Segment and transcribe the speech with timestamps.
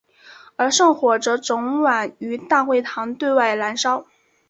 [0.55, 4.07] 而圣火则整晚于大会堂对开燃烧。